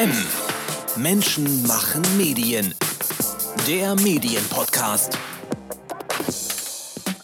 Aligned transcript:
M. 0.00 0.10
Menschen 0.96 1.66
machen 1.66 2.00
Medien. 2.16 2.74
Der 3.68 3.94
Medienpodcast. 3.96 5.18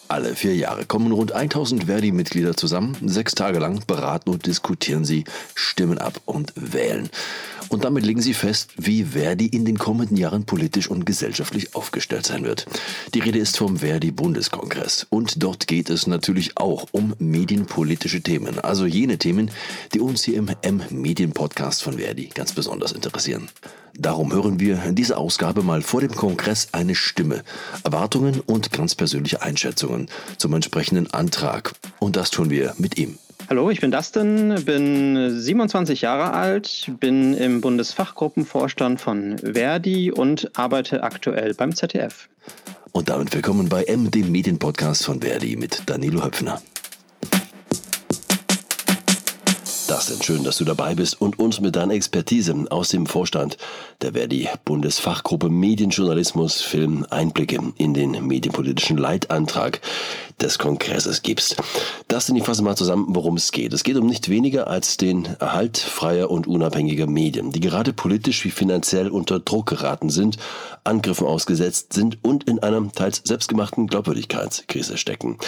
Alle 0.08 0.36
vier 0.36 0.54
Jahre 0.54 0.84
kommen 0.84 1.10
rund 1.10 1.32
1000 1.32 1.84
Verdi-Mitglieder 1.84 2.54
zusammen. 2.54 2.94
Sechs 3.02 3.34
Tage 3.34 3.60
lang 3.60 3.80
beraten 3.86 4.28
und 4.28 4.44
diskutieren 4.44 5.06
sie, 5.06 5.24
stimmen 5.54 5.96
ab 5.96 6.20
und 6.26 6.52
wählen. 6.54 7.08
Und 7.68 7.84
damit 7.84 8.04
legen 8.04 8.22
sie 8.22 8.34
fest, 8.34 8.70
wie 8.76 9.04
Verdi 9.04 9.46
in 9.46 9.64
den 9.64 9.78
kommenden 9.78 10.16
Jahren 10.16 10.44
politisch 10.44 10.88
und 10.88 11.04
gesellschaftlich 11.04 11.74
aufgestellt 11.74 12.26
sein 12.26 12.44
wird. 12.44 12.66
Die 13.14 13.20
Rede 13.20 13.38
ist 13.38 13.56
vom 13.56 13.78
Verdi-Bundeskongress. 13.78 15.06
Und 15.10 15.42
dort 15.42 15.66
geht 15.66 15.90
es 15.90 16.06
natürlich 16.06 16.56
auch 16.58 16.86
um 16.92 17.14
medienpolitische 17.18 18.20
Themen. 18.20 18.58
Also 18.60 18.86
jene 18.86 19.18
Themen, 19.18 19.50
die 19.94 20.00
uns 20.00 20.22
hier 20.22 20.36
im 20.36 20.50
M-Medien-Podcast 20.62 21.82
von 21.82 21.98
Verdi 21.98 22.30
ganz 22.34 22.52
besonders 22.52 22.92
interessieren. 22.92 23.48
Darum 23.98 24.32
hören 24.32 24.60
wir 24.60 24.82
in 24.84 24.94
dieser 24.94 25.18
Ausgabe 25.18 25.62
mal 25.62 25.80
vor 25.82 26.02
dem 26.02 26.14
Kongress 26.14 26.68
eine 26.72 26.94
Stimme, 26.94 27.42
Erwartungen 27.82 28.40
und 28.40 28.70
ganz 28.70 28.94
persönliche 28.94 29.42
Einschätzungen 29.42 30.08
zum 30.36 30.52
entsprechenden 30.52 31.12
Antrag. 31.12 31.72
Und 31.98 32.16
das 32.16 32.30
tun 32.30 32.50
wir 32.50 32.74
mit 32.78 32.98
ihm. 32.98 33.18
Hallo, 33.48 33.70
ich 33.70 33.80
bin 33.80 33.92
Dustin, 33.92 34.56
bin 34.64 35.30
27 35.30 36.00
Jahre 36.00 36.32
alt, 36.32 36.90
bin 36.98 37.32
im 37.32 37.60
Bundesfachgruppenvorstand 37.60 39.00
von 39.00 39.38
Verdi 39.38 40.10
und 40.10 40.50
arbeite 40.58 41.04
aktuell 41.04 41.54
beim 41.54 41.72
ZDF. 41.72 42.28
Und 42.90 43.08
damit 43.08 43.32
willkommen 43.32 43.68
bei 43.68 43.84
M, 43.84 44.10
dem 44.10 44.32
Medienpodcast 44.32 45.04
von 45.04 45.20
Verdi 45.20 45.54
mit 45.54 45.84
Danilo 45.86 46.24
Höpfner. 46.24 46.60
Das 49.88 50.10
ist 50.10 50.24
schön, 50.24 50.42
dass 50.42 50.58
du 50.58 50.64
dabei 50.64 50.96
bist 50.96 51.20
und 51.20 51.38
uns 51.38 51.60
mit 51.60 51.76
deiner 51.76 51.94
Expertise 51.94 52.66
aus 52.70 52.88
dem 52.88 53.06
Vorstand 53.06 53.56
der 54.02 54.14
Verdi 54.14 54.48
Bundesfachgruppe 54.64 55.48
Medienjournalismus 55.48 56.60
Film 56.60 57.06
Einblicke 57.08 57.60
in 57.76 57.94
den 57.94 58.26
medienpolitischen 58.26 58.96
Leitantrag 58.96 59.80
des 60.40 60.58
Kongresses 60.58 61.22
gibst. 61.22 61.56
Das 62.08 62.26
sind 62.26 62.36
ich 62.36 62.44
fasse 62.44 62.62
mal 62.62 62.76
zusammen, 62.76 63.06
worum 63.10 63.36
es 63.36 63.52
geht. 63.52 63.72
Es 63.72 63.84
geht 63.84 63.96
um 63.96 64.06
nicht 64.06 64.28
weniger 64.28 64.66
als 64.66 64.96
den 64.96 65.24
Erhalt 65.38 65.78
freier 65.78 66.30
und 66.30 66.46
unabhängiger 66.46 67.06
Medien, 67.06 67.52
die 67.52 67.60
gerade 67.60 67.92
politisch 67.92 68.44
wie 68.44 68.50
finanziell 68.50 69.08
unter 69.08 69.38
Druck 69.38 69.66
geraten 69.66 70.10
sind, 70.10 70.36
Angriffen 70.84 71.26
ausgesetzt 71.26 71.92
sind 71.92 72.18
und 72.22 72.44
in 72.44 72.58
einer 72.58 72.92
teils 72.92 73.22
selbstgemachten 73.24 73.86
Glaubwürdigkeitskrise 73.86 74.98
stecken. 74.98 75.38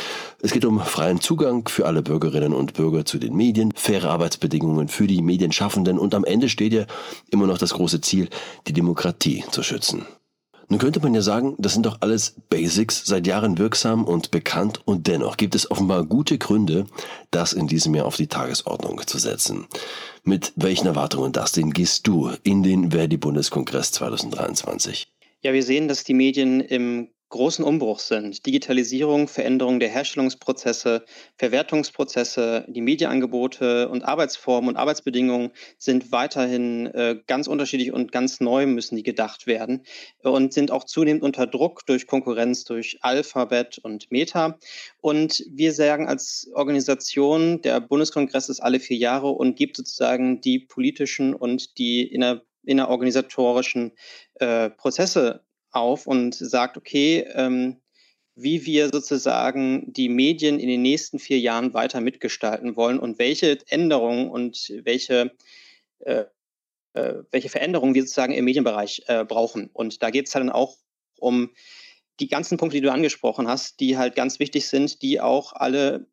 Es 0.40 0.52
geht 0.52 0.64
um 0.64 0.80
freien 0.80 1.20
Zugang 1.20 1.68
für 1.68 1.86
alle 1.86 2.02
Bürgerinnen 2.02 2.54
und 2.54 2.74
Bürger 2.74 3.04
zu 3.04 3.18
den 3.18 3.36
Medien, 3.36 3.72
faire 3.74 4.08
Arbeitsbedingungen 4.28 4.88
für 4.88 5.06
die 5.06 5.22
Medienschaffenden 5.22 5.98
und 5.98 6.14
am 6.14 6.24
Ende 6.24 6.50
steht 6.50 6.74
ja 6.74 6.84
immer 7.30 7.46
noch 7.46 7.56
das 7.56 7.72
große 7.72 8.02
Ziel, 8.02 8.28
die 8.66 8.74
Demokratie 8.74 9.42
zu 9.50 9.62
schützen. 9.62 10.04
Nun 10.68 10.78
könnte 10.78 11.00
man 11.00 11.14
ja 11.14 11.22
sagen, 11.22 11.54
das 11.56 11.72
sind 11.72 11.86
doch 11.86 11.96
alles 12.02 12.34
Basics, 12.50 13.06
seit 13.06 13.26
Jahren 13.26 13.56
wirksam 13.56 14.04
und 14.04 14.30
bekannt 14.30 14.82
und 14.84 15.06
dennoch 15.06 15.38
gibt 15.38 15.54
es 15.54 15.70
offenbar 15.70 16.04
gute 16.04 16.36
Gründe, 16.36 16.84
das 17.30 17.54
in 17.54 17.68
diesem 17.68 17.94
Jahr 17.94 18.04
auf 18.04 18.16
die 18.16 18.26
Tagesordnung 18.26 19.00
zu 19.06 19.16
setzen. 19.16 19.66
Mit 20.24 20.52
welchen 20.56 20.86
Erwartungen, 20.86 21.32
denn 21.32 21.70
gehst 21.72 22.06
du 22.06 22.30
in 22.42 22.62
den 22.62 22.90
Verdi-Bundeskongress 22.90 23.92
2023? 23.92 25.08
Ja, 25.42 25.54
wir 25.54 25.62
sehen, 25.62 25.88
dass 25.88 26.04
die 26.04 26.12
Medien 26.12 26.60
im 26.60 27.08
großen 27.28 27.64
Umbruch 27.64 27.98
sind. 27.98 28.46
Digitalisierung, 28.46 29.28
Veränderung 29.28 29.80
der 29.80 29.88
Herstellungsprozesse, 29.88 31.04
Verwertungsprozesse, 31.36 32.64
die 32.68 32.80
Medienangebote 32.80 33.88
und 33.88 34.02
Arbeitsformen 34.02 34.70
und 34.70 34.76
Arbeitsbedingungen 34.76 35.50
sind 35.76 36.10
weiterhin 36.10 36.86
äh, 36.86 37.20
ganz 37.26 37.46
unterschiedlich 37.46 37.92
und 37.92 38.12
ganz 38.12 38.40
neu 38.40 38.66
müssen 38.66 38.96
die 38.96 39.02
gedacht 39.02 39.46
werden 39.46 39.84
und 40.22 40.52
sind 40.52 40.70
auch 40.70 40.84
zunehmend 40.84 41.22
unter 41.22 41.46
Druck 41.46 41.84
durch 41.86 42.06
Konkurrenz, 42.06 42.64
durch 42.64 42.98
Alphabet 43.02 43.78
und 43.78 44.10
Meta. 44.10 44.58
Und 45.00 45.44
wir 45.50 45.72
sagen 45.72 46.08
als 46.08 46.50
Organisation, 46.54 47.60
der 47.62 47.80
Bundeskongress 47.80 48.48
ist 48.48 48.60
alle 48.60 48.80
vier 48.80 48.96
Jahre 48.96 49.28
und 49.30 49.56
gibt 49.56 49.76
sozusagen 49.76 50.40
die 50.40 50.60
politischen 50.60 51.34
und 51.34 51.78
die 51.78 52.02
inner 52.02 52.42
innerorganisatorischen 52.64 53.92
äh, 54.34 54.68
Prozesse 54.68 55.42
auf 55.70 56.06
und 56.06 56.34
sagt, 56.34 56.76
okay, 56.76 57.26
ähm, 57.34 57.80
wie 58.34 58.64
wir 58.66 58.88
sozusagen 58.90 59.92
die 59.92 60.08
Medien 60.08 60.60
in 60.60 60.68
den 60.68 60.82
nächsten 60.82 61.18
vier 61.18 61.40
Jahren 61.40 61.74
weiter 61.74 62.00
mitgestalten 62.00 62.76
wollen 62.76 63.00
und 63.00 63.18
welche 63.18 63.58
Änderungen 63.68 64.30
und 64.30 64.72
welche, 64.84 65.32
äh, 66.00 66.24
äh, 66.92 67.14
welche 67.32 67.48
Veränderungen 67.48 67.94
wir 67.94 68.02
sozusagen 68.02 68.34
im 68.34 68.44
Medienbereich 68.44 69.02
äh, 69.08 69.24
brauchen. 69.24 69.70
Und 69.72 70.02
da 70.02 70.10
geht 70.10 70.26
es 70.26 70.32
dann 70.32 70.50
auch 70.50 70.76
um 71.18 71.50
die 72.20 72.28
ganzen 72.28 72.58
Punkte, 72.58 72.76
die 72.76 72.82
du 72.82 72.92
angesprochen 72.92 73.48
hast, 73.48 73.80
die 73.80 73.96
halt 73.96 74.14
ganz 74.14 74.38
wichtig 74.38 74.68
sind, 74.68 75.02
die 75.02 75.20
auch 75.20 75.52
alle 75.52 76.06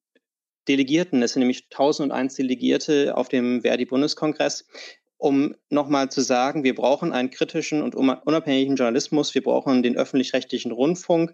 Delegierten, 0.67 1.21
es 1.21 1.33
sind 1.33 1.41
nämlich 1.41 1.65
1001 1.65 2.35
Delegierte 2.35 3.15
auf 3.15 3.29
dem 3.29 3.61
Verdi-Bundeskongress, 3.61 4.65
um 5.17 5.55
nochmal 5.69 6.09
zu 6.09 6.21
sagen, 6.21 6.63
wir 6.63 6.75
brauchen 6.75 7.13
einen 7.13 7.29
kritischen 7.29 7.81
und 7.81 7.95
unabhängigen 7.95 8.75
Journalismus, 8.75 9.33
wir 9.35 9.43
brauchen 9.43 9.83
den 9.83 9.97
öffentlich-rechtlichen 9.97 10.71
Rundfunk. 10.71 11.33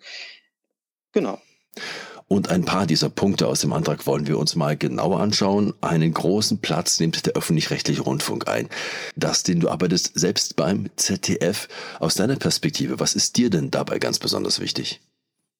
Genau. 1.11 1.39
Und 2.31 2.49
ein 2.49 2.63
paar 2.63 2.85
dieser 2.85 3.09
Punkte 3.09 3.47
aus 3.47 3.59
dem 3.59 3.73
Antrag 3.73 4.07
wollen 4.07 4.25
wir 4.25 4.39
uns 4.39 4.55
mal 4.55 4.77
genauer 4.77 5.19
anschauen. 5.19 5.73
Einen 5.81 6.13
großen 6.13 6.59
Platz 6.59 7.01
nimmt 7.01 7.25
der 7.25 7.33
öffentlich-rechtliche 7.33 8.03
Rundfunk 8.03 8.47
ein. 8.47 8.69
Das, 9.17 9.43
den 9.43 9.59
du 9.59 9.67
arbeitest 9.67 10.17
selbst 10.17 10.55
beim 10.55 10.89
ZDF. 10.95 11.67
Aus 11.99 12.15
deiner 12.15 12.37
Perspektive, 12.37 13.01
was 13.01 13.15
ist 13.15 13.35
dir 13.35 13.49
denn 13.49 13.69
dabei 13.69 13.99
ganz 13.99 14.17
besonders 14.17 14.61
wichtig? 14.61 15.01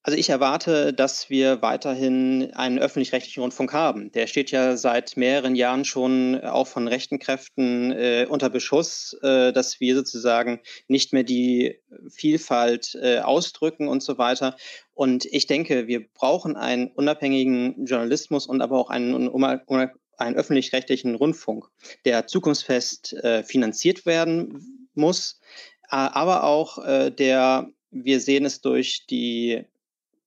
Also 0.03 0.17
ich 0.17 0.29
erwarte, 0.29 0.93
dass 0.93 1.29
wir 1.29 1.61
weiterhin 1.61 2.51
einen 2.55 2.79
öffentlich-rechtlichen 2.79 3.41
Rundfunk 3.41 3.71
haben. 3.71 4.11
Der 4.11 4.25
steht 4.25 4.49
ja 4.49 4.75
seit 4.75 5.15
mehreren 5.15 5.55
Jahren 5.55 5.85
schon 5.85 6.41
auch 6.41 6.65
von 6.65 6.87
rechten 6.87 7.19
Kräften 7.19 7.91
äh, 7.91 8.25
unter 8.27 8.49
Beschuss, 8.49 9.15
äh, 9.21 9.53
dass 9.53 9.79
wir 9.79 9.95
sozusagen 9.95 10.59
nicht 10.87 11.13
mehr 11.13 11.23
die 11.23 11.79
Vielfalt 12.09 12.97
äh, 12.99 13.19
ausdrücken 13.19 13.87
und 13.87 14.01
so 14.01 14.17
weiter. 14.17 14.55
Und 14.95 15.25
ich 15.25 15.45
denke, 15.45 15.85
wir 15.85 16.07
brauchen 16.11 16.55
einen 16.57 16.87
unabhängigen 16.87 17.85
Journalismus 17.85 18.47
und 18.47 18.61
aber 18.61 18.79
auch 18.79 18.89
einen, 18.89 19.29
einen 20.17 20.35
öffentlich-rechtlichen 20.35 21.13
Rundfunk, 21.13 21.67
der 22.05 22.25
zukunftsfest 22.25 23.13
äh, 23.23 23.43
finanziert 23.43 24.07
werden 24.07 24.87
muss, 24.95 25.39
aber 25.89 26.43
auch 26.43 26.83
äh, 26.83 27.11
der 27.11 27.69
wir 27.91 28.21
sehen 28.21 28.45
es 28.45 28.61
durch 28.61 29.05
die 29.05 29.65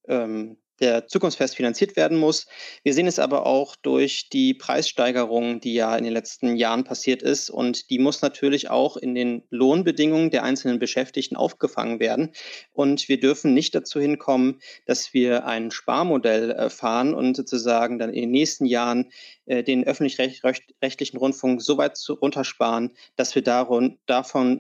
ähm, 0.09 0.57
der 0.81 1.07
zukunftsfest 1.07 1.57
finanziert 1.57 1.97
werden 1.97 2.19
muss. 2.19 2.47
Wir 2.83 2.95
sehen 2.95 3.07
es 3.07 3.19
aber 3.19 3.47
auch 3.47 3.77
durch 3.77 4.29
die 4.29 4.55
Preissteigerung, 4.55 5.61
die 5.61 5.75
ja 5.75 5.97
in 5.97 6.05
den 6.05 6.13
letzten 6.13 6.57
Jahren 6.57 6.85
passiert 6.85 7.23
ist. 7.23 7.49
Und 7.49 7.91
die 7.91 7.99
muss 7.99 8.23
natürlich 8.23 8.71
auch 8.71 8.97
in 8.97 9.15
den 9.15 9.45
Lohnbedingungen 9.51 10.31
der 10.31 10.43
einzelnen 10.43 10.79
Beschäftigten 10.79 11.37
aufgefangen 11.37 12.01
werden. 12.01 12.33
Und 12.73 13.09
wir 13.09 13.21
dürfen 13.21 13.55
nicht 13.55 13.75
dazu 13.75 14.01
hinkommen, 14.01 14.61
dass 14.87 15.15
wir 15.15 15.47
ein 15.47 15.71
Sparmodell 15.71 16.51
äh, 16.51 16.71
fahren 16.71 17.15
und 17.15 17.37
sozusagen 17.37 17.99
dann 17.99 18.13
in 18.13 18.23
den 18.23 18.31
nächsten 18.33 18.67
Jahren 18.67 19.11
den 19.47 19.85
öffentlich-rechtlichen 19.85 21.19
Rundfunk 21.19 21.61
so 21.61 21.77
weit 21.77 21.99
runtersparen, 22.09 22.93
dass 23.17 23.35
wir 23.35 23.43
davon 23.43 23.99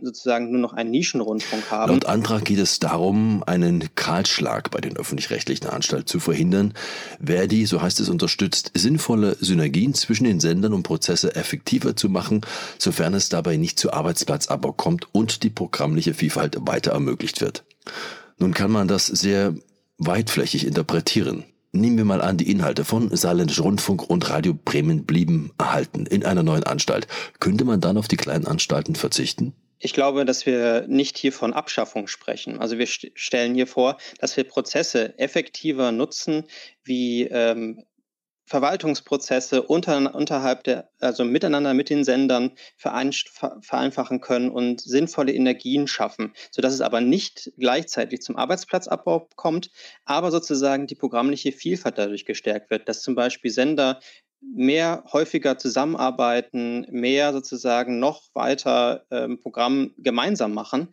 sozusagen 0.02 0.50
nur 0.50 0.60
noch 0.60 0.74
einen 0.74 0.90
Nischenrundfunk 0.90 1.70
haben. 1.70 1.92
Laut 1.92 2.04
Antrag 2.04 2.44
geht 2.44 2.58
es 2.58 2.80
darum, 2.80 3.42
einen 3.46 3.94
Kahlschlag 3.94 4.70
bei 4.70 4.80
den 4.80 4.96
öffentlich-rechtlichen 4.96 5.68
Anstalten 5.68 6.06
zu 6.06 6.20
verhindern. 6.20 6.74
Verdi, 7.24 7.64
so 7.64 7.80
heißt 7.80 8.00
es, 8.00 8.08
unterstützt 8.08 8.72
sinnvolle 8.74 9.36
Synergien 9.40 9.94
zwischen 9.94 10.24
den 10.24 10.40
Sendern, 10.40 10.74
um 10.74 10.82
Prozesse 10.82 11.34
effektiver 11.34 11.96
zu 11.96 12.10
machen, 12.10 12.42
sofern 12.78 13.14
es 13.14 13.30
dabei 13.30 13.56
nicht 13.56 13.78
zu 13.78 13.92
Arbeitsplatzabbau 13.92 14.72
kommt 14.72 15.08
und 15.12 15.42
die 15.44 15.50
programmliche 15.50 16.12
Vielfalt 16.12 16.58
weiter 16.60 16.92
ermöglicht 16.92 17.40
wird. 17.40 17.64
Nun 18.38 18.52
kann 18.52 18.70
man 18.70 18.88
das 18.88 19.06
sehr 19.06 19.54
weitflächig 19.98 20.66
interpretieren. 20.66 21.44
Nehmen 21.76 21.96
wir 21.96 22.04
mal 22.04 22.22
an, 22.22 22.36
die 22.36 22.48
Inhalte 22.48 22.84
von 22.84 23.14
Saarländisch 23.16 23.60
Rundfunk 23.60 24.08
und 24.08 24.30
Radio 24.30 24.54
Bremen 24.54 25.06
blieben 25.06 25.50
erhalten 25.58 26.06
in 26.06 26.24
einer 26.24 26.44
neuen 26.44 26.62
Anstalt. 26.62 27.08
Könnte 27.40 27.64
man 27.64 27.80
dann 27.80 27.96
auf 27.98 28.06
die 28.06 28.16
kleinen 28.16 28.46
Anstalten 28.46 28.94
verzichten? 28.94 29.54
Ich 29.80 29.92
glaube, 29.92 30.24
dass 30.24 30.46
wir 30.46 30.86
nicht 30.86 31.18
hier 31.18 31.32
von 31.32 31.52
Abschaffung 31.52 32.06
sprechen. 32.06 32.60
Also 32.60 32.78
wir 32.78 32.86
st 32.86 33.10
stellen 33.16 33.56
hier 33.56 33.66
vor, 33.66 33.98
dass 34.20 34.36
wir 34.36 34.44
Prozesse 34.44 35.18
effektiver 35.18 35.90
nutzen, 35.90 36.44
wie 36.84 37.24
ähm, 37.24 37.82
Verwaltungsprozesse 38.46 39.62
unter, 39.62 40.14
unterhalb 40.14 40.64
der, 40.64 40.90
also 41.00 41.24
miteinander 41.24 41.72
mit 41.72 41.90
den 41.90 42.04
Sendern 42.04 42.52
vereinfachen 42.76 44.20
können 44.20 44.50
und 44.50 44.80
sinnvolle 44.80 45.32
Energien 45.32 45.86
schaffen, 45.86 46.34
sodass 46.50 46.74
es 46.74 46.80
aber 46.80 47.00
nicht 47.00 47.52
gleichzeitig 47.56 48.20
zum 48.20 48.36
Arbeitsplatzabbau 48.36 49.28
kommt, 49.36 49.70
aber 50.04 50.30
sozusagen 50.30 50.86
die 50.86 50.94
programmliche 50.94 51.52
Vielfalt 51.52 51.98
dadurch 51.98 52.26
gestärkt 52.26 52.70
wird, 52.70 52.88
dass 52.88 53.02
zum 53.02 53.14
Beispiel 53.14 53.50
Sender 53.50 54.00
mehr 54.40 55.04
häufiger 55.12 55.56
zusammenarbeiten, 55.56 56.86
mehr 56.90 57.32
sozusagen 57.32 57.98
noch 57.98 58.24
weiter 58.34 59.06
ähm, 59.10 59.40
Programm 59.40 59.94
gemeinsam 59.96 60.52
machen 60.52 60.88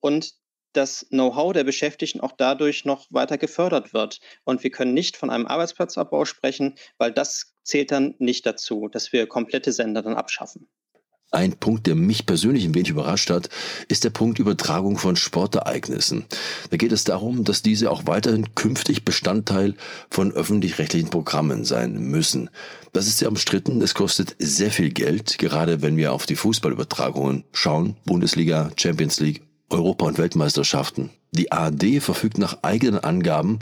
und 0.00 0.34
das 0.76 1.06
Know-how 1.10 1.52
der 1.52 1.64
Beschäftigten 1.64 2.20
auch 2.20 2.32
dadurch 2.36 2.84
noch 2.84 3.06
weiter 3.10 3.38
gefördert 3.38 3.94
wird. 3.94 4.20
Und 4.44 4.62
wir 4.62 4.70
können 4.70 4.94
nicht 4.94 5.16
von 5.16 5.30
einem 5.30 5.46
Arbeitsplatzabbau 5.46 6.24
sprechen, 6.24 6.74
weil 6.98 7.12
das 7.12 7.54
zählt 7.62 7.90
dann 7.90 8.14
nicht 8.18 8.46
dazu, 8.46 8.88
dass 8.88 9.12
wir 9.12 9.26
komplette 9.26 9.72
Sender 9.72 10.02
dann 10.02 10.14
abschaffen. 10.14 10.68
Ein 11.32 11.56
Punkt, 11.56 11.88
der 11.88 11.96
mich 11.96 12.24
persönlich 12.24 12.64
ein 12.64 12.74
wenig 12.76 12.90
überrascht 12.90 13.30
hat, 13.30 13.48
ist 13.88 14.04
der 14.04 14.10
Punkt 14.10 14.38
Übertragung 14.38 14.96
von 14.96 15.16
Sportereignissen. 15.16 16.24
Da 16.70 16.76
geht 16.76 16.92
es 16.92 17.02
darum, 17.02 17.42
dass 17.42 17.62
diese 17.62 17.90
auch 17.90 18.06
weiterhin 18.06 18.54
künftig 18.54 19.04
Bestandteil 19.04 19.74
von 20.08 20.30
öffentlich-rechtlichen 20.30 21.10
Programmen 21.10 21.64
sein 21.64 21.94
müssen. 21.94 22.48
Das 22.92 23.08
ist 23.08 23.18
sehr 23.18 23.28
umstritten, 23.28 23.82
es 23.82 23.94
kostet 23.94 24.36
sehr 24.38 24.70
viel 24.70 24.90
Geld, 24.90 25.38
gerade 25.38 25.82
wenn 25.82 25.96
wir 25.96 26.12
auf 26.12 26.26
die 26.26 26.36
Fußballübertragungen 26.36 27.44
schauen, 27.52 27.96
Bundesliga, 28.04 28.70
Champions 28.76 29.18
League, 29.18 29.42
Europa- 29.70 30.06
und 30.06 30.18
Weltmeisterschaften. 30.18 31.10
Die 31.32 31.52
ARD 31.52 32.00
verfügt 32.00 32.38
nach 32.38 32.62
eigenen 32.62 32.98
Angaben 33.00 33.58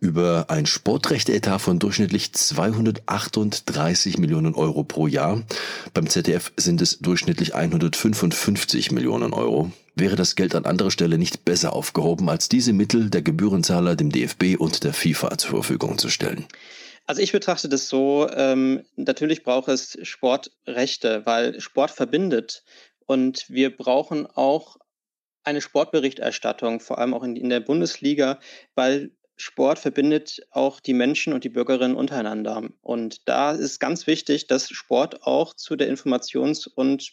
über 0.00 0.46
ein 0.48 0.66
Sportrechteetat 0.66 1.60
von 1.60 1.78
durchschnittlich 1.78 2.32
238 2.32 4.18
Millionen 4.18 4.54
Euro 4.54 4.84
pro 4.84 5.06
Jahr. 5.06 5.42
Beim 5.94 6.08
ZDF 6.08 6.52
sind 6.56 6.82
es 6.82 6.98
durchschnittlich 6.98 7.54
155 7.54 8.92
Millionen 8.92 9.32
Euro. 9.32 9.72
Wäre 9.94 10.16
das 10.16 10.36
Geld 10.36 10.54
an 10.54 10.66
anderer 10.66 10.90
Stelle 10.90 11.16
nicht 11.16 11.44
besser 11.46 11.72
aufgehoben, 11.72 12.28
als 12.28 12.50
diese 12.50 12.74
Mittel 12.74 13.08
der 13.08 13.22
Gebührenzahler 13.22 13.96
dem 13.96 14.10
DFB 14.10 14.56
und 14.58 14.84
der 14.84 14.92
FIFA 14.92 15.38
zur 15.38 15.50
Verfügung 15.50 15.96
zu 15.96 16.10
stellen? 16.10 16.46
Also 17.06 17.22
ich 17.22 17.32
betrachte 17.32 17.68
das 17.68 17.88
so, 17.88 18.28
ähm, 18.34 18.82
natürlich 18.96 19.44
braucht 19.44 19.68
es 19.68 19.96
Sportrechte, 20.02 21.24
weil 21.24 21.60
Sport 21.60 21.92
verbindet. 21.92 22.64
Und 23.06 23.46
wir 23.48 23.74
brauchen 23.74 24.26
auch 24.26 24.76
eine 25.46 25.60
Sportberichterstattung, 25.60 26.80
vor 26.80 26.98
allem 26.98 27.14
auch 27.14 27.22
in, 27.22 27.36
in 27.36 27.48
der 27.48 27.60
Bundesliga, 27.60 28.40
weil 28.74 29.12
Sport 29.36 29.78
verbindet 29.78 30.40
auch 30.50 30.80
die 30.80 30.94
Menschen 30.94 31.32
und 31.32 31.44
die 31.44 31.50
Bürgerinnen 31.50 31.94
untereinander. 31.94 32.68
Und 32.80 33.28
da 33.28 33.52
ist 33.52 33.78
ganz 33.78 34.06
wichtig, 34.06 34.48
dass 34.48 34.70
Sport 34.70 35.22
auch 35.22 35.54
zu 35.54 35.76
der 35.76 35.88
Informations- 35.88 36.66
und 36.66 37.12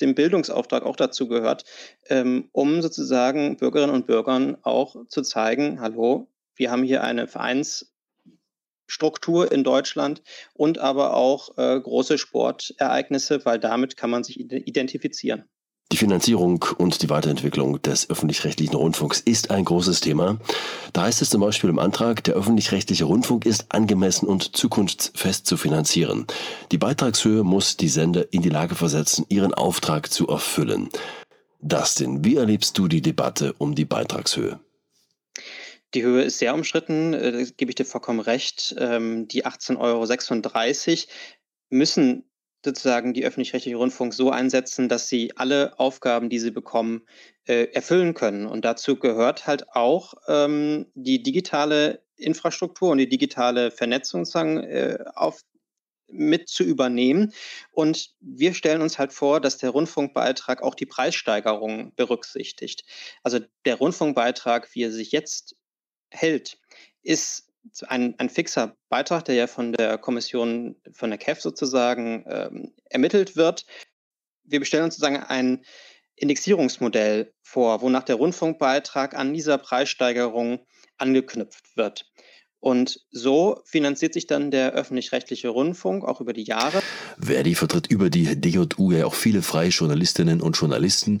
dem 0.00 0.14
Bildungsauftrag 0.14 0.84
auch 0.84 0.96
dazu 0.96 1.28
gehört, 1.28 1.64
ähm, 2.08 2.48
um 2.52 2.82
sozusagen 2.82 3.56
Bürgerinnen 3.56 3.94
und 3.94 4.06
Bürgern 4.06 4.58
auch 4.62 5.06
zu 5.08 5.22
zeigen, 5.22 5.80
hallo, 5.80 6.28
wir 6.54 6.70
haben 6.70 6.82
hier 6.82 7.02
eine 7.02 7.28
Vereinsstruktur 7.28 9.50
in 9.50 9.64
Deutschland 9.64 10.22
und 10.54 10.78
aber 10.78 11.14
auch 11.14 11.56
äh, 11.58 11.80
große 11.80 12.18
Sportereignisse, 12.18 13.44
weil 13.44 13.58
damit 13.58 13.96
kann 13.96 14.10
man 14.10 14.22
sich 14.22 14.38
identifizieren. 14.38 15.48
Die 15.92 15.96
Finanzierung 15.98 16.64
und 16.78 17.02
die 17.02 17.10
Weiterentwicklung 17.10 17.80
des 17.80 18.10
öffentlich-rechtlichen 18.10 18.74
Rundfunks 18.74 19.20
ist 19.20 19.52
ein 19.52 19.64
großes 19.64 20.00
Thema. 20.00 20.38
Da 20.92 21.02
heißt 21.02 21.22
es 21.22 21.30
zum 21.30 21.40
Beispiel 21.40 21.70
im 21.70 21.78
Antrag, 21.78 22.24
der 22.24 22.34
öffentlich-rechtliche 22.34 23.04
Rundfunk 23.04 23.46
ist 23.46 23.66
angemessen 23.68 24.26
und 24.26 24.56
zukunftsfest 24.56 25.46
zu 25.46 25.56
finanzieren. 25.56 26.26
Die 26.72 26.78
Beitragshöhe 26.78 27.44
muss 27.44 27.76
die 27.76 27.88
Sender 27.88 28.32
in 28.32 28.42
die 28.42 28.48
Lage 28.48 28.74
versetzen, 28.74 29.26
ihren 29.28 29.54
Auftrag 29.54 30.10
zu 30.10 30.26
erfüllen. 30.26 30.88
Dustin, 31.60 32.24
wie 32.24 32.34
erlebst 32.34 32.76
du 32.78 32.88
die 32.88 33.00
Debatte 33.00 33.54
um 33.58 33.76
die 33.76 33.84
Beitragshöhe? 33.84 34.58
Die 35.94 36.02
Höhe 36.02 36.24
ist 36.24 36.38
sehr 36.38 36.52
umstritten, 36.52 37.14
äh, 37.14 37.30
da 37.30 37.42
gebe 37.56 37.70
ich 37.70 37.76
dir 37.76 37.84
vollkommen 37.84 38.20
recht. 38.20 38.74
Ähm, 38.76 39.28
die 39.28 39.46
18,36 39.46 39.78
Euro 39.78 41.12
müssen 41.70 42.24
sozusagen 42.64 43.14
die 43.14 43.24
öffentlich-rechtliche 43.24 43.76
Rundfunk 43.76 44.12
so 44.12 44.30
einsetzen, 44.30 44.88
dass 44.88 45.08
sie 45.08 45.36
alle 45.36 45.78
Aufgaben, 45.78 46.28
die 46.28 46.38
sie 46.38 46.50
bekommen, 46.50 47.02
äh, 47.46 47.68
erfüllen 47.72 48.14
können. 48.14 48.46
Und 48.46 48.64
dazu 48.64 48.96
gehört 48.96 49.46
halt 49.46 49.70
auch 49.70 50.14
ähm, 50.26 50.86
die 50.94 51.22
digitale 51.22 52.02
Infrastruktur 52.16 52.90
und 52.90 52.98
die 52.98 53.08
digitale 53.08 53.70
Vernetzung 53.70 54.24
sagen, 54.24 54.58
äh, 54.58 54.98
auf, 55.14 55.42
mit 56.08 56.48
zu 56.48 56.62
übernehmen. 56.62 57.32
Und 57.70 58.14
wir 58.20 58.54
stellen 58.54 58.82
uns 58.82 58.98
halt 58.98 59.12
vor, 59.12 59.40
dass 59.40 59.58
der 59.58 59.70
Rundfunkbeitrag 59.70 60.62
auch 60.62 60.74
die 60.74 60.86
Preissteigerung 60.86 61.94
berücksichtigt. 61.94 62.84
Also 63.22 63.40
der 63.64 63.76
Rundfunkbeitrag, 63.76 64.74
wie 64.74 64.84
er 64.84 64.92
sich 64.92 65.12
jetzt 65.12 65.56
hält, 66.10 66.58
ist 67.02 67.45
ein, 67.88 68.14
ein 68.18 68.28
fixer 68.28 68.76
Beitrag, 68.88 69.24
der 69.24 69.34
ja 69.34 69.46
von 69.46 69.72
der 69.72 69.98
Kommission, 69.98 70.76
von 70.92 71.10
der 71.10 71.18
KEF 71.18 71.40
sozusagen 71.40 72.24
ähm, 72.28 72.74
ermittelt 72.90 73.36
wird. 73.36 73.66
Wir 74.44 74.60
bestellen 74.60 74.84
uns 74.84 74.96
sozusagen 74.96 75.22
ein 75.22 75.64
Indexierungsmodell 76.16 77.32
vor, 77.42 77.82
wonach 77.82 78.04
der 78.04 78.16
Rundfunkbeitrag 78.16 79.14
an 79.14 79.34
dieser 79.34 79.58
Preissteigerung 79.58 80.66
angeknüpft 80.96 81.76
wird. 81.76 82.10
Und 82.60 83.00
so 83.10 83.60
finanziert 83.64 84.14
sich 84.14 84.26
dann 84.26 84.50
der 84.50 84.72
öffentlich-rechtliche 84.72 85.48
Rundfunk 85.48 86.04
auch 86.04 86.20
über 86.20 86.32
die 86.32 86.44
Jahre. 86.44 86.82
Verdi 87.18 87.54
vertritt 87.54 87.86
über 87.88 88.10
die 88.10 88.40
DJU 88.40 88.92
ja 88.92 89.06
auch 89.06 89.14
viele 89.14 89.42
freie 89.42 89.68
Journalistinnen 89.68 90.40
und 90.40 90.56
Journalisten. 90.56 91.20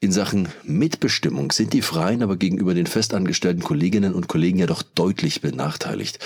In 0.00 0.12
Sachen 0.12 0.48
Mitbestimmung 0.64 1.52
sind 1.52 1.72
die 1.72 1.82
Freien 1.82 2.22
aber 2.22 2.36
gegenüber 2.36 2.74
den 2.74 2.86
festangestellten 2.86 3.62
Kolleginnen 3.62 4.14
und 4.14 4.28
Kollegen 4.28 4.58
ja 4.58 4.66
doch 4.66 4.82
deutlich 4.82 5.40
benachteiligt. 5.40 6.18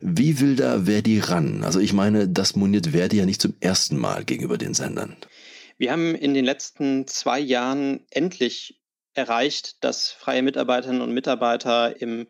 Wie 0.00 0.40
will 0.40 0.56
da 0.56 0.84
Verdi 0.84 1.20
ran? 1.20 1.62
Also 1.62 1.78
ich 1.78 1.92
meine, 1.92 2.28
das 2.28 2.56
moniert 2.56 2.88
Verdi 2.88 3.18
ja 3.18 3.24
nicht 3.24 3.40
zum 3.40 3.54
ersten 3.60 3.96
Mal 3.96 4.24
gegenüber 4.24 4.58
den 4.58 4.74
Sendern. 4.74 5.16
Wir 5.78 5.92
haben 5.92 6.16
in 6.16 6.34
den 6.34 6.44
letzten 6.44 7.06
zwei 7.06 7.38
Jahren 7.38 8.00
endlich 8.10 8.80
erreicht, 9.14 9.82
dass 9.84 10.10
freie 10.10 10.42
Mitarbeiterinnen 10.42 11.02
und 11.02 11.14
Mitarbeiter 11.14 12.00
im 12.00 12.26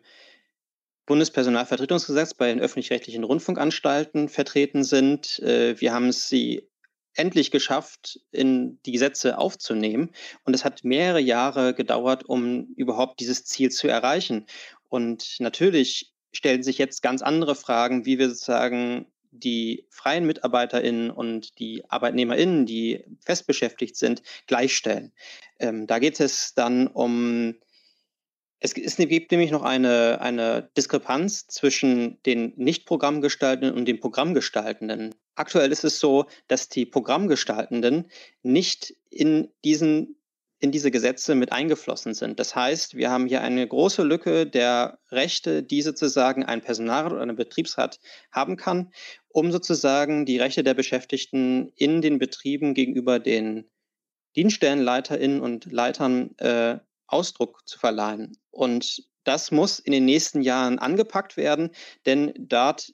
Bundespersonalvertretungsgesetz 1.05 2.33
bei 2.33 2.47
den 2.47 2.61
öffentlich-rechtlichen 2.61 3.23
Rundfunkanstalten 3.23 4.29
vertreten 4.29 4.83
sind. 4.83 5.39
Äh, 5.39 5.79
wir 5.79 5.93
haben 5.93 6.11
sie 6.11 6.69
endlich 7.15 7.51
geschafft, 7.51 8.19
in 8.31 8.79
die 8.85 8.91
Gesetze 8.91 9.37
aufzunehmen. 9.37 10.11
Und 10.45 10.53
es 10.53 10.65
hat 10.65 10.83
mehrere 10.83 11.19
Jahre 11.19 11.73
gedauert, 11.73 12.25
um 12.25 12.73
überhaupt 12.75 13.19
dieses 13.19 13.45
Ziel 13.45 13.69
zu 13.69 13.87
erreichen. 13.87 14.47
Und 14.89 15.35
natürlich 15.39 16.13
stellen 16.31 16.63
sich 16.63 16.77
jetzt 16.77 17.01
ganz 17.01 17.21
andere 17.21 17.55
Fragen, 17.55 18.05
wie 18.05 18.17
wir 18.17 18.29
sozusagen 18.29 19.05
die 19.31 19.87
freien 19.89 20.25
MitarbeiterInnen 20.25 21.09
und 21.09 21.57
die 21.59 21.83
ArbeitnehmerInnen, 21.89 22.65
die 22.65 23.03
festbeschäftigt 23.25 23.95
sind, 23.95 24.21
gleichstellen. 24.47 25.11
Ähm, 25.59 25.87
da 25.87 25.99
geht 25.99 26.19
es 26.19 26.53
dann 26.53 26.87
um 26.87 27.55
es 28.63 28.95
gibt 28.95 29.31
nämlich 29.31 29.51
noch 29.51 29.63
eine, 29.63 30.21
eine 30.21 30.69
Diskrepanz 30.77 31.47
zwischen 31.47 32.21
den 32.23 32.53
Nicht-Programmgestaltenden 32.55 33.75
und 33.75 33.85
den 33.85 33.99
Programmgestaltenden. 33.99 35.13
Aktuell 35.35 35.69
ist 35.73 35.83
es 35.83 35.99
so, 35.99 36.27
dass 36.47 36.69
die 36.69 36.85
Programmgestaltenden 36.85 38.09
nicht 38.41 38.95
in, 39.09 39.49
diesen, 39.65 40.15
in 40.59 40.71
diese 40.71 40.91
Gesetze 40.91 41.35
mit 41.35 41.51
eingeflossen 41.51 42.13
sind. 42.13 42.39
Das 42.39 42.55
heißt, 42.55 42.95
wir 42.95 43.11
haben 43.11 43.27
hier 43.27 43.41
eine 43.41 43.67
große 43.67 44.01
Lücke 44.01 44.47
der 44.47 44.97
Rechte, 45.11 45.61
die 45.61 45.81
sozusagen 45.81 46.45
ein 46.45 46.61
Personalrat 46.61 47.11
oder 47.11 47.23
ein 47.23 47.35
Betriebsrat 47.35 47.99
haben 48.31 48.55
kann, 48.55 48.93
um 49.27 49.51
sozusagen 49.51 50.25
die 50.25 50.37
Rechte 50.37 50.63
der 50.63 50.73
Beschäftigten 50.73 51.73
in 51.75 52.01
den 52.01 52.17
Betrieben 52.17 52.73
gegenüber 52.73 53.19
den 53.19 53.69
DienststellenleiterInnen 54.37 55.41
und 55.41 55.69
Leitern 55.69 56.37
äh, 56.37 56.79
Ausdruck 57.13 57.61
zu 57.65 57.79
verleihen. 57.79 58.37
Und 58.51 59.03
das 59.23 59.51
muss 59.51 59.79
in 59.79 59.93
den 59.93 60.05
nächsten 60.05 60.41
Jahren 60.41 60.79
angepackt 60.79 61.37
werden, 61.37 61.71
denn 62.05 62.33
dort 62.37 62.93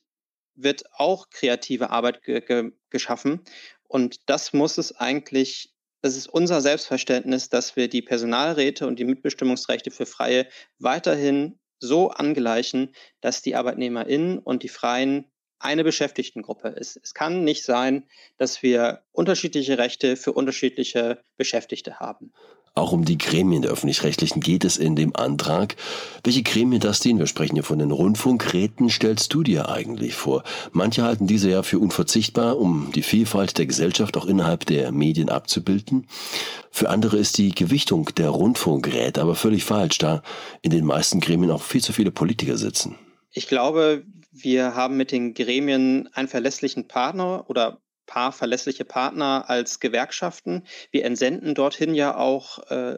wird 0.55 0.83
auch 0.93 1.29
kreative 1.29 1.89
Arbeit 1.89 2.21
ge 2.23 2.41
ge 2.41 2.71
geschaffen. 2.89 3.41
Und 3.83 4.29
das 4.29 4.53
muss 4.53 4.77
es 4.77 4.95
eigentlich, 4.95 5.73
das 6.01 6.15
ist 6.15 6.27
unser 6.27 6.61
Selbstverständnis, 6.61 7.49
dass 7.49 7.75
wir 7.75 7.87
die 7.87 8.01
Personalräte 8.01 8.85
und 8.85 8.99
die 8.99 9.05
Mitbestimmungsrechte 9.05 9.89
für 9.89 10.05
Freie 10.05 10.47
weiterhin 10.77 11.59
so 11.79 12.09
angleichen, 12.09 12.93
dass 13.21 13.41
die 13.41 13.55
ArbeitnehmerInnen 13.55 14.37
und 14.39 14.63
die 14.63 14.69
Freien 14.69 15.31
eine 15.59 15.83
Beschäftigtengruppe 15.83 16.69
ist. 16.69 16.99
Es 17.03 17.13
kann 17.13 17.43
nicht 17.43 17.63
sein, 17.63 18.03
dass 18.37 18.63
wir 18.63 19.03
unterschiedliche 19.11 19.77
Rechte 19.77 20.15
für 20.15 20.33
unterschiedliche 20.33 21.21
Beschäftigte 21.37 21.99
haben. 21.99 22.31
Auch 22.75 22.93
um 22.93 23.03
die 23.03 23.17
Gremien 23.17 23.61
der 23.61 23.71
öffentlich-rechtlichen 23.71 24.39
geht 24.39 24.63
es 24.63 24.77
in 24.77 24.95
dem 24.95 25.15
Antrag. 25.15 25.75
Welche 26.23 26.43
Gremien 26.43 26.79
das 26.79 26.99
sind, 26.99 27.19
wir 27.19 27.27
sprechen 27.27 27.55
hier 27.55 27.63
von 27.63 27.79
den 27.79 27.91
Rundfunkräten, 27.91 28.89
stellst 28.89 29.33
du 29.33 29.43
dir 29.43 29.69
eigentlich 29.69 30.13
vor? 30.13 30.43
Manche 30.71 31.03
halten 31.03 31.27
diese 31.27 31.49
ja 31.49 31.63
für 31.63 31.79
unverzichtbar, 31.79 32.57
um 32.57 32.91
die 32.93 33.01
Vielfalt 33.01 33.57
der 33.57 33.65
Gesellschaft 33.65 34.15
auch 34.15 34.25
innerhalb 34.25 34.65
der 34.65 34.91
Medien 34.91 35.29
abzubilden. 35.29 36.07
Für 36.71 36.89
andere 36.89 37.17
ist 37.17 37.37
die 37.37 37.53
Gewichtung 37.53 38.11
der 38.15 38.29
Rundfunkräte 38.29 39.21
aber 39.21 39.35
völlig 39.35 39.65
falsch, 39.65 39.97
da 39.97 40.21
in 40.61 40.71
den 40.71 40.85
meisten 40.85 41.19
Gremien 41.19 41.51
auch 41.51 41.63
viel 41.63 41.81
zu 41.81 41.91
viele 41.91 42.11
Politiker 42.11 42.55
sitzen. 42.55 42.95
Ich 43.31 43.47
glaube, 43.47 44.05
wir 44.31 44.75
haben 44.75 44.97
mit 44.97 45.11
den 45.11 45.33
Gremien 45.33 46.09
einen 46.13 46.27
verlässlichen 46.27 46.87
Partner 46.87 47.49
oder 47.49 47.81
paar 48.05 48.31
verlässliche 48.31 48.85
Partner 48.85 49.45
als 49.49 49.79
Gewerkschaften. 49.79 50.65
Wir 50.89 51.05
entsenden 51.05 51.53
dorthin 51.53 51.93
ja 51.93 52.17
auch 52.17 52.59
äh, 52.71 52.97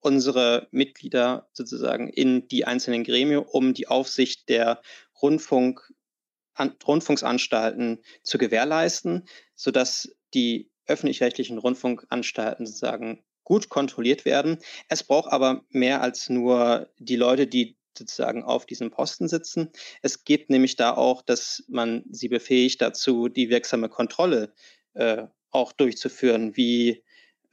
unsere 0.00 0.68
Mitglieder 0.70 1.48
sozusagen 1.52 2.08
in 2.08 2.46
die 2.46 2.64
einzelnen 2.64 3.02
Gremien, 3.02 3.40
um 3.40 3.74
die 3.74 3.88
Aufsicht 3.88 4.48
der 4.48 4.80
Rundfunk, 5.20 5.92
an, 6.54 6.76
Rundfunksanstalten 6.86 8.00
zu 8.22 8.38
gewährleisten, 8.38 9.26
sodass 9.56 10.14
die 10.34 10.70
öffentlich-rechtlichen 10.86 11.58
Rundfunkanstalten 11.58 12.66
sozusagen 12.66 13.24
gut 13.42 13.70
kontrolliert 13.70 14.24
werden. 14.24 14.58
Es 14.88 15.02
braucht 15.02 15.32
aber 15.32 15.64
mehr 15.70 16.00
als 16.00 16.28
nur 16.28 16.92
die 16.98 17.16
Leute, 17.16 17.46
die 17.48 17.76
sozusagen 17.98 18.42
auf 18.42 18.66
diesem 18.66 18.90
Posten 18.90 19.28
sitzen. 19.28 19.70
Es 20.02 20.24
geht 20.24 20.50
nämlich 20.50 20.76
da 20.76 20.94
auch, 20.94 21.22
dass 21.22 21.64
man 21.68 22.04
sie 22.10 22.28
befähigt 22.28 22.80
dazu, 22.82 23.28
die 23.28 23.48
wirksame 23.50 23.88
Kontrolle 23.88 24.52
äh, 24.94 25.26
auch 25.50 25.72
durchzuführen, 25.72 26.56
wie 26.56 27.04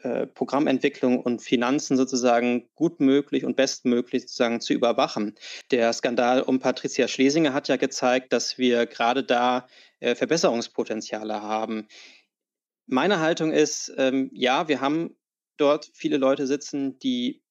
äh, 0.04 0.26
Programmentwicklung 0.26 1.20
und 1.20 1.44
Finanzen 1.44 1.96
sozusagen 1.96 2.70
gut 2.74 3.00
möglich 3.00 3.46
und 3.46 3.56
bestmöglich 3.56 4.24
sozusagen 4.24 4.60
zu 4.60 4.74
überwachen. 4.74 5.36
Der 5.70 5.94
Skandal 5.94 6.42
um 6.42 6.60
Patricia 6.60 7.08
Schlesinger 7.08 7.54
hat 7.54 7.68
ja 7.68 7.76
gezeigt, 7.76 8.34
dass 8.34 8.58
wir 8.58 8.88
gerade 8.88 9.24
da 9.24 9.68
äh, 10.00 10.16
Verbesserungspotenziale 10.16 11.42
haben. 11.44 11.88
Meine 12.88 13.20
Haltung 13.20 13.52
ist, 13.52 13.94
ähm, 13.98 14.32
ja, 14.34 14.68
wir 14.68 14.82
haben 14.82 15.16
dort 15.58 15.92
viele 15.94 16.18
Leute 16.18 16.48
sitzen, 16.48 16.98
die 17.00 17.44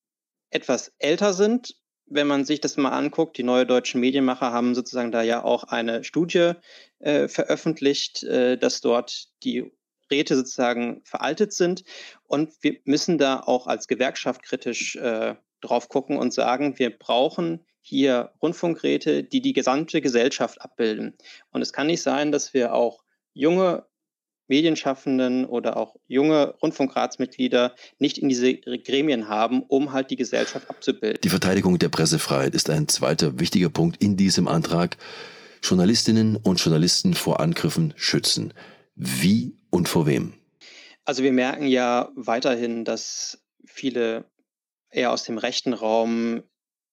etwas 0.50 0.92
älter 0.98 1.32
sind 1.32 1.76
wenn 2.10 2.26
man 2.26 2.44
sich 2.44 2.60
das 2.60 2.76
mal 2.76 2.90
anguckt, 2.90 3.38
die 3.38 3.42
neue 3.42 3.64
deutschen 3.64 4.00
Medienmacher 4.00 4.52
haben 4.52 4.74
sozusagen 4.74 5.12
da 5.12 5.22
ja 5.22 5.42
auch 5.42 5.64
eine 5.64 6.04
Studie 6.04 6.52
äh, 6.98 7.28
veröffentlicht, 7.28 8.24
äh, 8.24 8.58
dass 8.58 8.80
dort 8.80 9.28
die 9.42 9.70
Räte 10.10 10.36
sozusagen 10.36 11.02
veraltet 11.04 11.52
sind. 11.52 11.84
Und 12.24 12.52
wir 12.60 12.78
müssen 12.84 13.16
da 13.16 13.40
auch 13.40 13.66
als 13.66 13.86
Gewerkschaft 13.88 14.42
kritisch 14.42 14.96
äh, 14.96 15.36
drauf 15.60 15.88
gucken 15.88 16.18
und 16.18 16.34
sagen, 16.34 16.78
wir 16.78 16.90
brauchen 16.90 17.64
hier 17.80 18.32
Rundfunkräte, 18.42 19.24
die 19.24 19.40
die 19.40 19.52
gesamte 19.52 20.00
Gesellschaft 20.00 20.60
abbilden. 20.60 21.16
Und 21.50 21.62
es 21.62 21.72
kann 21.72 21.86
nicht 21.86 22.02
sein, 22.02 22.32
dass 22.32 22.52
wir 22.52 22.74
auch 22.74 23.02
junge 23.32 23.86
Medienschaffenden 24.50 25.46
oder 25.46 25.76
auch 25.76 25.96
junge 26.08 26.54
Rundfunkratsmitglieder 26.60 27.74
nicht 27.98 28.18
in 28.18 28.28
diese 28.28 28.56
Gremien 28.56 29.28
haben, 29.28 29.62
um 29.62 29.92
halt 29.92 30.10
die 30.10 30.16
Gesellschaft 30.16 30.68
abzubilden. 30.68 31.20
Die 31.22 31.28
Verteidigung 31.28 31.78
der 31.78 31.88
Pressefreiheit 31.88 32.54
ist 32.54 32.68
ein 32.68 32.88
zweiter 32.88 33.38
wichtiger 33.38 33.70
Punkt 33.70 34.02
in 34.02 34.16
diesem 34.16 34.48
Antrag. 34.48 34.98
Journalistinnen 35.62 36.36
und 36.36 36.60
Journalisten 36.60 37.14
vor 37.14 37.38
Angriffen 37.38 37.94
schützen. 37.96 38.52
Wie 38.96 39.56
und 39.70 39.88
vor 39.88 40.06
wem? 40.06 40.34
Also 41.04 41.22
wir 41.22 41.32
merken 41.32 41.66
ja 41.66 42.10
weiterhin, 42.16 42.84
dass 42.84 43.42
viele 43.66 44.24
eher 44.90 45.12
aus 45.12 45.22
dem 45.22 45.38
rechten 45.38 45.74
Raum 45.74 46.42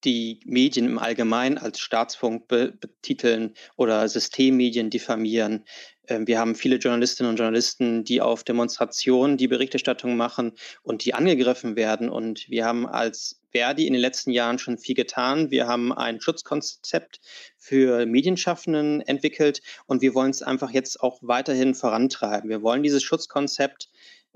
die 0.03 0.39
Medien 0.45 0.85
im 0.85 0.99
Allgemeinen 0.99 1.57
als 1.57 1.79
Staatsfunk 1.79 2.47
betiteln 2.47 3.55
oder 3.75 4.07
Systemmedien 4.07 4.89
diffamieren. 4.89 5.65
Ähm, 6.07 6.27
wir 6.27 6.39
haben 6.39 6.55
viele 6.55 6.77
Journalistinnen 6.77 7.29
und 7.29 7.37
Journalisten, 7.37 8.03
die 8.03 8.21
auf 8.21 8.43
Demonstrationen 8.43 9.37
die 9.37 9.47
Berichterstattung 9.47 10.17
machen 10.17 10.53
und 10.83 11.05
die 11.05 11.13
angegriffen 11.13 11.75
werden. 11.75 12.09
Und 12.09 12.49
wir 12.49 12.65
haben 12.65 12.87
als 12.87 13.41
Verdi 13.51 13.87
in 13.87 13.93
den 13.93 14.01
letzten 14.01 14.31
Jahren 14.31 14.59
schon 14.59 14.77
viel 14.77 14.95
getan. 14.95 15.51
Wir 15.51 15.67
haben 15.67 15.93
ein 15.93 16.21
Schutzkonzept 16.21 17.19
für 17.57 18.05
Medienschaffenden 18.05 19.01
entwickelt 19.01 19.61
und 19.85 20.01
wir 20.01 20.13
wollen 20.13 20.31
es 20.31 20.41
einfach 20.41 20.71
jetzt 20.71 21.01
auch 21.01 21.19
weiterhin 21.21 21.73
vorantreiben. 21.73 22.49
Wir 22.49 22.61
wollen 22.61 22.83
dieses 22.83 23.03
Schutzkonzept 23.03 23.89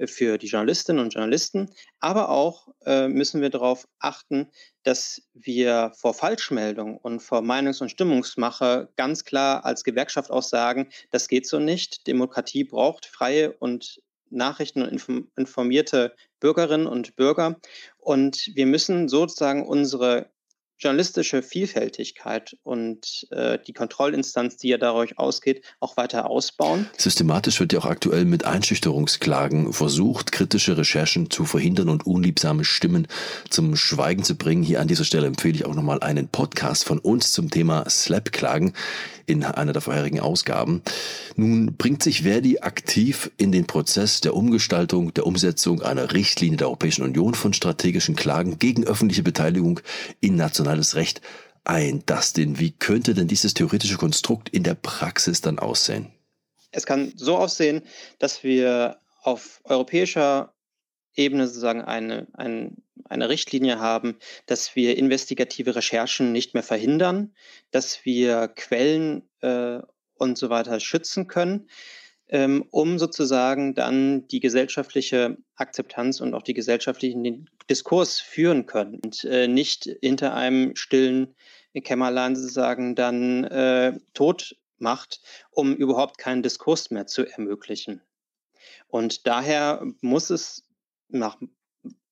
für 0.05 0.37
die 0.37 0.47
Journalistinnen 0.47 1.03
und 1.03 1.13
Journalisten. 1.13 1.69
Aber 1.99 2.29
auch 2.29 2.67
äh, 2.85 3.07
müssen 3.07 3.41
wir 3.41 3.49
darauf 3.49 3.87
achten, 3.99 4.49
dass 4.83 5.21
wir 5.33 5.91
vor 5.95 6.13
Falschmeldung 6.13 6.97
und 6.97 7.21
vor 7.21 7.41
Meinungs- 7.41 7.81
und 7.81 7.89
Stimmungsmache 7.89 8.89
ganz 8.95 9.23
klar 9.23 9.65
als 9.65 9.83
Gewerkschaft 9.83 10.31
auch 10.31 10.43
sagen, 10.43 10.89
das 11.11 11.27
geht 11.27 11.47
so 11.47 11.59
nicht. 11.59 12.07
Demokratie 12.07 12.63
braucht 12.63 13.05
freie 13.05 13.53
und 13.53 14.01
Nachrichten 14.31 14.81
und 14.81 15.27
informierte 15.35 16.15
Bürgerinnen 16.39 16.87
und 16.87 17.15
Bürger. 17.15 17.59
Und 17.97 18.49
wir 18.55 18.65
müssen 18.65 19.09
sozusagen 19.09 19.67
unsere 19.67 20.31
journalistische 20.81 21.43
Vielfältigkeit 21.43 22.57
und 22.63 23.27
äh, 23.29 23.59
die 23.65 23.73
Kontrollinstanz, 23.73 24.57
die 24.57 24.69
ja 24.69 24.77
dadurch 24.77 25.17
ausgeht, 25.19 25.63
auch 25.79 25.95
weiter 25.95 26.29
ausbauen. 26.29 26.89
Systematisch 26.97 27.59
wird 27.59 27.73
ja 27.73 27.79
auch 27.79 27.85
aktuell 27.85 28.25
mit 28.25 28.45
Einschüchterungsklagen 28.45 29.73
versucht, 29.73 30.31
kritische 30.31 30.77
Recherchen 30.77 31.29
zu 31.29 31.45
verhindern 31.45 31.89
und 31.89 32.05
unliebsame 32.05 32.65
Stimmen 32.65 33.07
zum 33.49 33.75
Schweigen 33.75 34.23
zu 34.23 34.35
bringen. 34.35 34.63
Hier 34.63 34.81
an 34.81 34.87
dieser 34.87 35.05
Stelle 35.05 35.27
empfehle 35.27 35.55
ich 35.55 35.65
auch 35.65 35.75
nochmal 35.75 36.01
einen 36.01 36.27
Podcast 36.27 36.83
von 36.83 36.97
uns 36.97 37.31
zum 37.31 37.51
Thema 37.51 37.87
Slap-Klagen 37.89 38.73
in 39.31 39.45
einer 39.45 39.73
der 39.73 39.81
vorherigen 39.81 40.19
Ausgaben. 40.19 40.81
Nun 41.35 41.75
bringt 41.77 42.03
sich 42.03 42.23
Verdi 42.23 42.59
aktiv 42.59 43.31
in 43.37 43.51
den 43.51 43.65
Prozess 43.65 44.19
der 44.21 44.35
Umgestaltung, 44.35 45.13
der 45.13 45.25
Umsetzung 45.25 45.81
einer 45.81 46.13
Richtlinie 46.13 46.57
der 46.57 46.67
Europäischen 46.67 47.03
Union 47.03 47.33
von 47.33 47.53
strategischen 47.53 48.15
Klagen 48.15 48.59
gegen 48.59 48.83
öffentliche 48.83 49.23
Beteiligung 49.23 49.79
in 50.19 50.35
nationales 50.71 50.95
Recht 50.95 51.21
ein. 51.63 52.03
Dustin, 52.05 52.59
wie 52.59 52.71
könnte 52.71 53.13
denn 53.13 53.27
dieses 53.27 53.53
theoretische 53.53 53.97
Konstrukt 53.97 54.49
in 54.49 54.63
der 54.63 54.75
Praxis 54.75 55.41
dann 55.41 55.59
aussehen? 55.59 56.11
Es 56.71 56.85
kann 56.85 57.13
so 57.15 57.37
aussehen, 57.37 57.83
dass 58.19 58.43
wir 58.43 58.99
auf 59.21 59.61
europäischer 59.65 60.53
Ebene 61.15 61.47
sozusagen 61.47 61.81
eine, 61.81 62.27
eine, 62.33 62.71
eine 63.03 63.27
Richtlinie 63.27 63.79
haben, 63.79 64.17
dass 64.45 64.75
wir 64.75 64.97
investigative 64.97 65.75
Recherchen 65.75 66.31
nicht 66.31 66.53
mehr 66.53 66.63
verhindern, 66.63 67.35
dass 67.71 68.05
wir 68.05 68.47
Quellen 68.47 69.23
äh, 69.41 69.79
und 70.15 70.37
so 70.37 70.49
weiter 70.49 70.79
schützen 70.79 71.27
können, 71.27 71.67
um 72.31 72.97
sozusagen 72.97 73.75
dann 73.75 74.27
die 74.27 74.39
gesellschaftliche 74.39 75.37
Akzeptanz 75.55 76.21
und 76.21 76.33
auch 76.33 76.43
die 76.43 76.53
gesellschaftlichen 76.53 77.49
Diskurs 77.69 78.19
führen 78.21 78.65
können 78.65 78.99
und 79.03 79.25
äh, 79.25 79.47
nicht 79.47 79.89
hinter 80.01 80.33
einem 80.33 80.75
stillen 80.75 81.35
Kämmerlein 81.83 82.35
sozusagen 82.35 82.95
dann 82.95 83.43
äh, 83.45 83.99
tot 84.13 84.55
macht, 84.77 85.21
um 85.51 85.75
überhaupt 85.75 86.17
keinen 86.17 86.41
Diskurs 86.41 86.89
mehr 86.89 87.05
zu 87.05 87.25
ermöglichen. 87.25 88.01
Und 88.87 89.27
daher 89.27 89.85
muss 90.01 90.29
es 90.29 90.63
nach, 91.09 91.37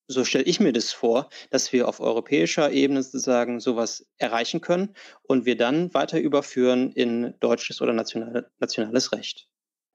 so 0.08 0.26
stelle 0.26 0.46
ich 0.46 0.60
mir 0.60 0.74
das 0.74 0.92
vor, 0.92 1.30
dass 1.50 1.72
wir 1.74 1.88
auf 1.88 2.00
europäischer 2.00 2.72
Ebene 2.72 3.04
sozusagen 3.04 3.60
sowas 3.60 4.06
erreichen 4.18 4.62
können 4.62 4.96
und 5.24 5.46
wir 5.46 5.58
dann 5.58 5.94
weiter 5.94 6.20
überführen 6.20 6.92
in 6.92 7.34
deutsches 7.40 7.82
oder 7.82 7.94
national, 7.94 8.50
nationales 8.60 9.12
Recht. 9.12 9.48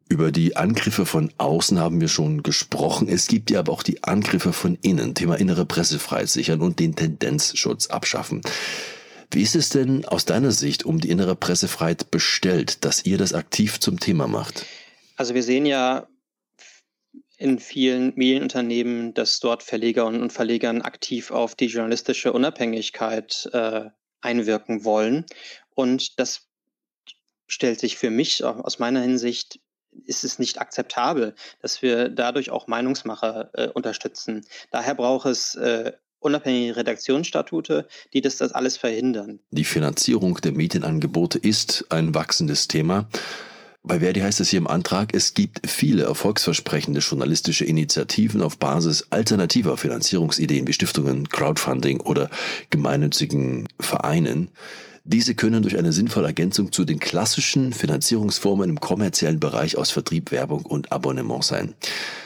Über 0.08 0.32
die 0.32 0.56
Angriffe 0.56 1.06
von 1.06 1.32
außen 1.38 1.78
haben 1.78 2.00
wir 2.00 2.08
schon 2.08 2.42
gesprochen. 2.42 3.08
Es 3.08 3.26
gibt 3.26 3.50
ja 3.50 3.60
aber 3.60 3.72
auch 3.72 3.82
die 3.82 4.04
Angriffe 4.04 4.52
von 4.52 4.76
innen. 4.82 5.14
Thema 5.14 5.36
innere 5.36 5.64
Pressefreiheit 5.64 6.28
sichern 6.28 6.60
und 6.60 6.78
den 6.78 6.94
Tendenzschutz 6.94 7.86
abschaffen. 7.86 8.42
Wie 9.30 9.42
ist 9.42 9.56
es 9.56 9.70
denn 9.70 10.04
aus 10.04 10.26
deiner 10.26 10.52
Sicht 10.52 10.84
um 10.84 11.00
die 11.00 11.10
innere 11.10 11.34
Pressefreiheit 11.34 12.10
bestellt, 12.10 12.84
dass 12.84 13.04
ihr 13.04 13.18
das 13.18 13.32
aktiv 13.32 13.80
zum 13.80 13.98
Thema 13.98 14.28
macht? 14.28 14.66
Also 15.16 15.34
wir 15.34 15.42
sehen 15.42 15.66
ja 15.66 16.06
in 17.36 17.58
vielen 17.58 18.12
Medienunternehmen, 18.14 19.14
dass 19.14 19.40
dort 19.40 19.62
Verleger 19.62 20.06
und 20.06 20.32
Verlegern 20.32 20.82
aktiv 20.82 21.30
auf 21.30 21.54
die 21.54 21.66
journalistische 21.66 22.32
Unabhängigkeit 22.32 23.48
äh, 23.52 23.86
einwirken 24.20 24.84
wollen. 24.84 25.24
Und 25.74 26.18
das 26.20 26.46
stellt 27.46 27.80
sich 27.80 27.96
für 27.96 28.10
mich 28.10 28.44
aus 28.44 28.78
meiner 28.78 29.00
Hinsicht 29.00 29.60
ist 30.06 30.24
es 30.24 30.38
nicht 30.38 30.60
akzeptabel, 30.60 31.34
dass 31.62 31.82
wir 31.82 32.08
dadurch 32.08 32.50
auch 32.50 32.66
Meinungsmacher 32.66 33.50
äh, 33.54 33.68
unterstützen. 33.68 34.44
Daher 34.70 34.94
braucht 34.94 35.26
es 35.26 35.54
äh, 35.54 35.92
unabhängige 36.20 36.76
Redaktionsstatute, 36.76 37.86
die 38.12 38.20
das, 38.20 38.38
das 38.38 38.52
alles 38.52 38.76
verhindern. 38.76 39.40
Die 39.50 39.64
Finanzierung 39.64 40.40
der 40.40 40.52
Medienangebote 40.52 41.38
ist 41.38 41.84
ein 41.90 42.14
wachsendes 42.14 42.66
Thema. 42.66 43.08
Bei 43.86 44.00
Verdi 44.00 44.20
heißt 44.20 44.40
es 44.40 44.48
hier 44.48 44.60
im 44.60 44.66
Antrag, 44.66 45.14
es 45.14 45.34
gibt 45.34 45.68
viele 45.68 46.04
erfolgsversprechende 46.04 47.00
journalistische 47.00 47.66
Initiativen 47.66 48.40
auf 48.40 48.56
Basis 48.56 49.08
alternativer 49.10 49.76
Finanzierungsideen 49.76 50.66
wie 50.66 50.72
Stiftungen, 50.72 51.28
Crowdfunding 51.28 52.00
oder 52.00 52.30
gemeinnützigen 52.70 53.68
Vereinen. 53.78 54.50
Diese 55.06 55.34
können 55.34 55.60
durch 55.60 55.76
eine 55.76 55.92
sinnvolle 55.92 56.28
Ergänzung 56.28 56.72
zu 56.72 56.86
den 56.86 56.98
klassischen 56.98 57.74
Finanzierungsformen 57.74 58.70
im 58.70 58.80
kommerziellen 58.80 59.38
Bereich 59.38 59.76
aus 59.76 59.90
Vertrieb, 59.90 60.32
Werbung 60.32 60.64
und 60.64 60.92
Abonnement 60.92 61.44
sein. 61.44 61.74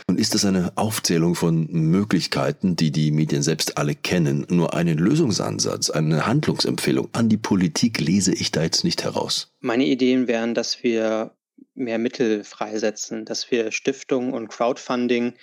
Und 0.07 0.21
ist 0.21 0.35
das 0.35 0.45
eine 0.45 0.71
Aufzählung 0.77 1.35
von 1.35 1.67
Möglichkeiten, 1.73 2.77
die 2.77 2.93
die 2.93 3.11
Medien 3.11 3.43
selbst 3.43 3.79
alle 3.79 3.97
kennen, 3.97 4.47
nur 4.49 4.75
einen 4.75 4.97
Lösungsansatz, 4.97 5.91
eine 5.91 6.25
Handlungsempfehlung 6.25 7.09
an 7.13 7.29
die 7.29 7.37
Politik 7.37 8.01
lese 8.01 8.33
ich 8.33 8.53
da 8.53 8.63
jetzt 8.63 8.85
nicht 8.85 9.03
heraus? 9.03 9.53
Meine 9.59 9.85
Ideen 9.85 10.29
wären, 10.29 10.55
dass 10.55 10.85
wir 10.85 11.33
mehr 11.75 11.99
Mittel 11.99 12.45
freisetzen, 12.45 13.25
dass 13.25 13.51
wir 13.51 13.73
Stiftungen 13.73 14.33
und 14.33 14.49
Crowdfunding 14.49 15.35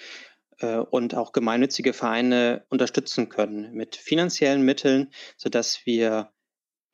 äh, 0.60 0.78
und 0.78 1.16
auch 1.16 1.34
gemeinnützige 1.34 1.92
Vereine 1.92 2.64
unterstützen 2.70 3.28
können 3.28 3.74
mit 3.74 3.98
finanziellen 3.98 4.62
Mitteln, 4.62 5.12
sodass 5.36 5.82
wir 5.86 6.32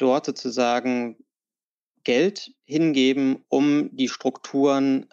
dort 0.01 0.25
sozusagen 0.25 1.17
Geld 2.03 2.51
hingeben, 2.65 3.43
um 3.47 3.95
die 3.95 4.09
Strukturen 4.09 5.07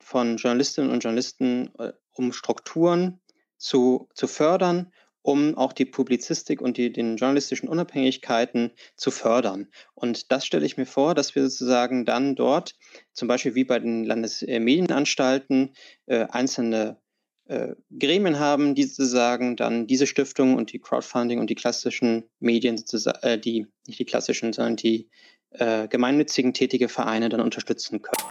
von 0.00 0.36
Journalistinnen 0.36 0.90
und 0.90 1.02
Journalisten, 1.02 1.70
äh, 1.78 1.92
um 2.12 2.32
Strukturen 2.32 3.20
zu, 3.58 4.08
zu 4.14 4.26
fördern, 4.26 4.92
um 5.22 5.56
auch 5.56 5.72
die 5.72 5.86
Publizistik 5.86 6.60
und 6.60 6.76
die, 6.76 6.92
den 6.92 7.16
journalistischen 7.16 7.68
Unabhängigkeiten 7.68 8.70
zu 8.96 9.10
fördern. 9.10 9.68
Und 9.94 10.30
das 10.30 10.46
stelle 10.46 10.64
ich 10.64 10.76
mir 10.76 10.86
vor, 10.86 11.14
dass 11.14 11.34
wir 11.34 11.42
sozusagen 11.42 12.04
dann 12.04 12.36
dort, 12.36 12.76
zum 13.12 13.26
Beispiel 13.26 13.56
wie 13.56 13.64
bei 13.64 13.80
den 13.80 14.04
Landesmedienanstalten, 14.04 15.74
äh, 16.06 16.26
einzelne 16.30 17.00
äh, 17.48 17.74
Gremien 17.96 18.38
haben, 18.38 18.74
die 18.74 18.84
sozusagen 18.84 19.56
dann 19.56 19.86
diese 19.86 20.06
Stiftung 20.06 20.56
und 20.56 20.72
die 20.72 20.78
Crowdfunding 20.78 21.38
und 21.38 21.48
die 21.48 21.54
klassischen 21.54 22.24
Medien, 22.40 22.82
äh, 23.22 23.38
die, 23.38 23.66
nicht 23.86 23.98
die 23.98 24.04
klassischen, 24.04 24.52
sondern 24.52 24.76
die 24.76 25.08
äh, 25.50 25.88
gemeinnützigen 25.88 26.54
tätige 26.54 26.88
Vereine 26.88 27.28
dann 27.28 27.40
unterstützen 27.40 28.02
können. 28.02 28.30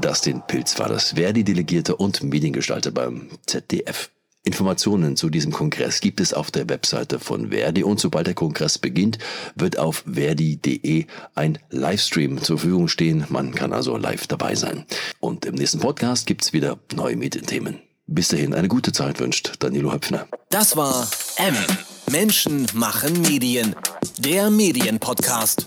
Dustin 0.00 0.42
Pilz 0.46 0.78
war 0.78 0.88
das 0.88 1.12
Verdi-Delegierte 1.12 1.96
und 1.96 2.22
Mediengestalter 2.22 2.90
beim 2.90 3.30
ZDF. 3.46 4.10
Informationen 4.46 5.16
zu 5.16 5.28
diesem 5.28 5.52
Kongress 5.52 6.00
gibt 6.00 6.20
es 6.20 6.32
auf 6.32 6.52
der 6.52 6.68
Webseite 6.68 7.18
von 7.18 7.50
Verdi 7.50 7.82
und 7.82 7.98
sobald 7.98 8.28
der 8.28 8.34
Kongress 8.34 8.78
beginnt, 8.78 9.18
wird 9.56 9.76
auf 9.76 10.04
verdi.de 10.06 11.06
ein 11.34 11.58
Livestream 11.70 12.40
zur 12.40 12.58
Verfügung 12.58 12.86
stehen. 12.86 13.24
Man 13.28 13.54
kann 13.54 13.72
also 13.72 13.96
live 13.96 14.28
dabei 14.28 14.54
sein. 14.54 14.86
Und 15.18 15.44
im 15.46 15.56
nächsten 15.56 15.80
Podcast 15.80 16.26
gibt's 16.26 16.52
wieder 16.52 16.78
neue 16.94 17.16
Medienthemen. 17.16 17.80
Bis 18.06 18.28
dahin 18.28 18.54
eine 18.54 18.68
gute 18.68 18.92
Zeit 18.92 19.18
wünscht 19.18 19.54
Danilo 19.58 19.92
Höpfner. 19.92 20.28
Das 20.48 20.76
war 20.76 21.08
M. 21.38 21.56
Menschen 22.12 22.68
machen 22.72 23.20
Medien. 23.22 23.74
Der 24.18 24.48
Medienpodcast. 24.48 25.66